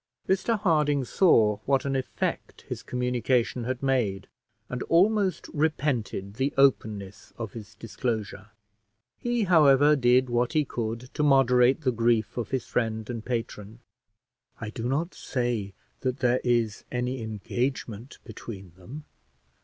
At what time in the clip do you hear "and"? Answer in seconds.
4.67-4.81, 13.11-13.23